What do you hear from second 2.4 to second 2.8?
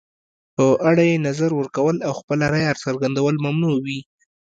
رایه